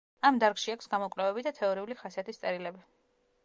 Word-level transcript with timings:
ამ 0.27 0.37
დარგში 0.43 0.73
აქვს 0.75 0.89
გამოკვლევები 0.93 1.45
და 1.49 1.53
თეორიული 1.59 2.01
ხასიათის 2.03 2.43
წერილები. 2.45 2.87